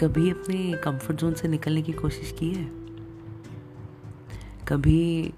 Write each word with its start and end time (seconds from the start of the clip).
कभी 0.00 0.30
अपने 0.30 0.72
comfort 0.72 1.16
zone 1.16 1.34
से 1.34 1.48
निकलने 1.48 1.82
की 1.82 1.92
कोशिश 1.92 2.36
की 2.38 2.50
है? 2.52 2.64
कभी 4.68 5.34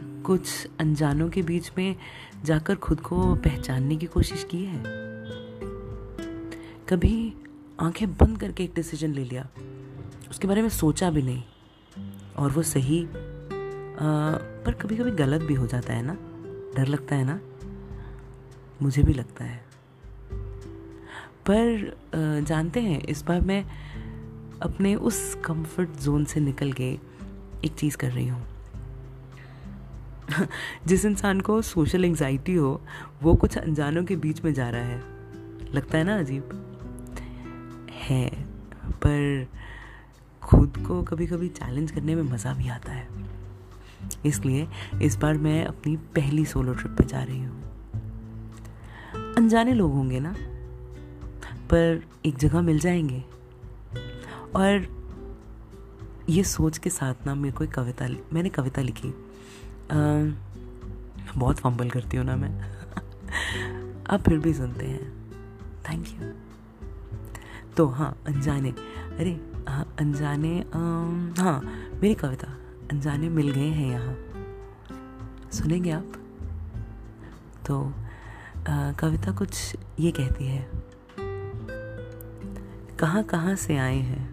कुछ 0.00 0.68
अनजानों 0.80 1.28
के 1.28 1.42
बीच 1.42 1.72
में 1.78 1.96
जाकर 2.44 2.74
खुद 2.74 3.00
को 3.00 3.34
पहचानने 3.34 3.96
की 3.96 4.06
कोशिश 4.06 4.46
की 4.50 4.64
है? 4.64 4.82
कभी 6.88 7.34
आँखें 7.80 8.14
बंद 8.14 8.38
करके 8.38 8.64
एक 8.64 8.72
डिसीज़न 8.74 9.12
ले 9.12 9.24
लिया 9.24 9.48
उसके 10.30 10.48
बारे 10.48 10.62
में 10.62 10.68
सोचा 10.68 11.10
भी 11.10 11.22
नहीं 11.22 11.42
और 12.36 12.50
वो 12.50 12.62
सही 12.62 13.04
आ, 13.04 13.08
पर 14.64 14.78
कभी 14.82 14.96
कभी 14.96 15.10
गलत 15.10 15.42
भी 15.42 15.54
हो 15.54 15.66
जाता 15.66 15.92
है 15.92 16.02
ना? 16.02 16.16
डर 16.76 16.88
लगता 16.88 17.16
है 17.16 17.24
ना? 17.24 17.40
मुझे 18.82 19.02
भी 19.02 19.12
लगता 19.12 19.44
है। 19.44 19.71
पर 21.50 21.96
जानते 22.44 22.80
हैं, 22.80 23.02
इस 23.02 23.24
बार 23.24 23.40
मैं 23.40 23.64
अपने 24.62 24.94
उस 24.94 25.38
कंफर्ट 25.44 25.90
जोन 25.90 26.24
से 26.24 26.40
निकल 26.40 26.72
के 26.72 26.98
एक 27.64 27.74
चीज़ 27.78 27.96
कर 27.96 28.10
रही 28.10 28.28
हूँ। 28.28 28.46
जिस 30.86 31.04
इंसान 31.04 31.40
को 31.40 31.62
सोशल 31.62 32.04
एंजाइटी 32.04 32.54
हो, 32.54 32.82
वो 33.22 33.34
कुछ 33.34 33.58
अनजानों 33.58 34.04
के 34.04 34.16
बीच 34.16 34.44
में 34.44 34.54
जा 34.54 34.70
रहा 34.70 34.82
है। 34.82 34.98
लगता 35.74 35.98
है 35.98 36.04
ना 36.04 36.18
अजीब? 36.18 36.68
है, 37.90 38.30
पर 38.86 39.46
खुद 40.42 40.84
को 40.88 41.02
कभी 41.02 41.26
कभी 41.26 41.48
चैलेंज 41.48 41.90
करने 41.90 42.14
में 42.14 42.22
मज़ा 42.22 42.54
भी 42.54 42.68
आता 42.68 42.92
है। 42.92 43.08
इसलिए 44.26 44.68
इस 45.02 45.16
बार 45.16 45.34
मैं 45.34 45.64
अपनी 45.64 45.96
पहली 45.96 46.44
सोलो 46.44 46.74
ट्रिप 46.74 46.92
पे 46.92 47.04
जा 47.04 47.22
रही 47.22 47.42
हूँ। 47.42 47.62
अनजाने 49.36 49.74
लोग 49.74 49.92
होंगे 49.92 50.20
ना? 50.20 50.34
पर 51.74 52.06
एक 52.26 52.38
जगह 52.38 52.60
मिल 52.60 52.78
जाएँगे। 52.78 53.24
और 54.56 55.02
ये 56.28 56.44
सोच 56.44 56.78
के 56.78 56.90
साथ 56.90 57.14
ना 57.26 57.34
मेरे 57.34 57.56
को 57.56 57.64
एक 57.64 57.74
कविता 57.74 58.08
मैंने 58.32 58.48
कविता 58.48 58.82
लिखी। 58.82 59.08
आ, 59.08 60.24
बहुत 61.36 61.56
फंबल 61.56 61.90
करती 61.90 62.16
हूँ 62.16 62.26
ना 62.26 62.36
मैं। 62.36 62.60
आप 64.10 64.20
फिर 64.20 64.38
भी 64.38 64.54
सुनते 64.54 64.86
हैं। 64.86 65.30
थैंक 65.82 66.08
यू 66.08 66.30
तो 67.76 67.86
हाँ 67.86 68.22
अनजाने। 68.26 68.70
अरे 69.18 69.50
हाँ 69.68 69.94
अनजाने 69.98 70.58
हाँ 71.42 71.60
मेरी 72.02 72.14
कविता। 72.14 72.48
अनजाने 72.92 73.28
मिल 73.28 73.50
गए 73.50 73.68
हैं 73.68 73.90
यहाँ। 73.90 74.14
सुनेंगे 75.50 75.90
आप? 75.90 76.12
तो 77.66 77.92
आ, 78.68 78.92
कविता 78.92 79.32
कुछ 79.32 79.76
ये 80.00 80.10
कहती 80.10 80.46
है। 80.46 80.81
कहाँ 83.02 83.22
कहाँ 83.22 83.56
से 83.56 83.76
आए 83.76 83.96
हैं? 83.96 84.30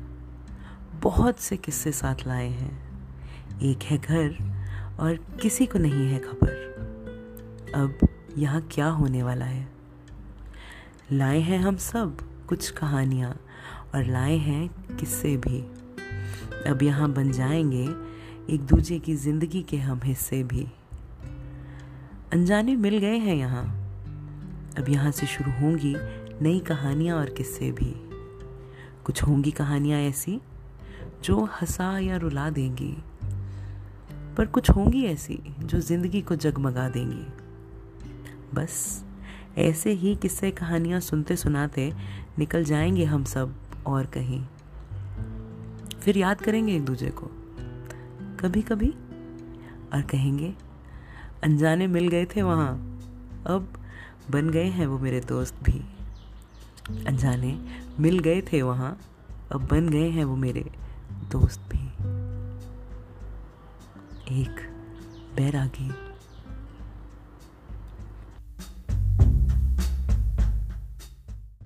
बहुत 1.04 1.40
से 1.40 1.58
किस्से 1.58 1.92
साथ 1.92 2.16
लाए 2.28 2.48
हैं। 2.48 2.80
एक 3.62 3.84
है 3.84 3.98
घर 3.98 4.38
और 5.00 5.16
किसी 5.42 5.66
को 5.66 5.80
नहीं 5.80 6.08
है 6.08 6.20
खबर। 6.20 6.52
अब 7.76 8.08
यहाँ 8.38 8.62
क्या 8.62 8.88
होने 8.88 9.24
वाला 9.24 9.46
है? 9.46 9.68
लाए 11.12 11.40
हैं 11.40 11.60
हम 11.60 11.78
सब 11.78 12.18
कुछ 12.48 12.70
कहानियाँ 12.70 13.40
और 13.96 14.06
लाए 14.06 14.38
हैं 14.38 14.96
किस्से 14.98 15.38
भी। 15.38 15.62
अब 16.70 16.80
यहाँ 16.84 17.12
बन 17.14 17.32
जाएँगे 17.32 17.84
एक 18.54 18.62
दूजे 18.62 19.00
की 19.00 19.16
ज़िंदगी 19.16 19.64
के 19.64 19.78
हम 19.78 20.02
हिस्से 20.04 20.44
भी। 20.44 20.68
अनजाने 22.34 22.76
मिल 22.76 22.98
गए 22.98 23.18
हैं 23.18 23.36
यहाँ। 23.36 23.64
अब 24.78 24.90
यहाँ 24.90 25.12
से 25.12 25.28
शुरू 25.28 25.52
होंगी 25.52 25.96
नई 26.42 26.60
कहानियाँ 26.60 27.18
और 27.18 27.30
किस्से 27.30 27.72
भी। 27.72 28.09
कुछ 29.06 29.24
होंगी 29.24 29.52
कहानियाँ 29.52 30.02
ऐसी, 30.02 30.42
जो 31.24 31.46
हंसा 31.46 32.00
या 32.00 32.18
रुला 32.18 32.50
देंगी। 32.50 32.98
पर 34.38 34.46
कुछ 34.46 34.70
होंगी 34.70 35.06
ऐसी, 35.06 35.40
जो 35.60 35.80
ज़िंदगी 35.80 36.22
को 36.22 36.36
जगमगा 36.36 36.90
देंगी। 36.90 37.26
बस, 38.54 39.06
ऐसे 39.58 39.92
ही 39.92 40.16
किस्से 40.16 40.52
कहानियाँ 40.52 41.00
सुनते 41.00 41.36
सुनाते 41.36 41.94
निकल 42.40 42.64
जाएँगे 42.64 43.04
हम 43.04 43.24
सब 43.24 43.56
और 43.88 44.06
कहीं। 44.06 44.46
फिर 46.02 46.18
याद 46.18 46.42
करेंगे 46.42 46.76
एक 46.76 46.86
दूसरे 46.86 47.10
को। 47.10 47.28
कभी 48.40 48.62
कभी 48.62 48.94
और 49.94 50.02
कहेंगे, 50.02 50.54
अनजाने 51.44 51.88
मिल 51.88 52.08
गए 52.08 52.26
थे 52.26 52.42
वहाँ, 52.42 52.74
अब 53.48 53.74
बन 54.32 54.50
गए 54.50 54.66
हैं 54.66 54.88
वो 54.88 55.00
मेरे 55.00 55.20
दोस्त 55.20 55.56
भी। 55.64 55.99
अनजाने 57.08 57.60
मिल 58.00 58.20
गए 58.20 58.42
थे 58.42 58.62
वहाँ, 58.62 59.00
अब 59.52 59.68
बन 59.68 59.90
गए 59.90 60.10
हैं 60.10 60.26
वो 60.26 60.36
मेरे 60.36 60.66
दोस्त 61.32 61.60
भी। 61.60 61.90
एक 64.42 64.60
बैरागी 65.36 66.09